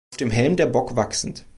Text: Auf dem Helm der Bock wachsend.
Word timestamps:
Auf 0.11 0.17
dem 0.17 0.31
Helm 0.31 0.55
der 0.55 0.65
Bock 0.65 0.95
wachsend. 0.95 1.45